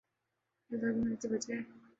وہ 0.69 0.77
زخمی 0.79 0.99
ہونے 1.01 1.15
سے 1.21 1.27
بچ 1.31 1.43
گئے 1.47 1.57